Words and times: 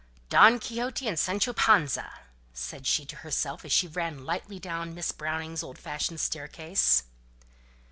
"Don 0.29 0.57
Quixote 0.57 1.07
and 1.07 1.19
Sancho 1.19 1.53
Panza!" 1.53 2.11
said 2.55 2.87
she 2.87 3.05
to 3.05 3.17
herself 3.17 3.63
as 3.63 3.71
she 3.71 3.85
ran 3.87 4.25
lightly 4.25 4.57
down 4.57 4.95
Miss 4.95 5.11
Browning's 5.11 5.61
old 5.61 5.77
fashioned 5.77 6.19
staircase. 6.19 7.03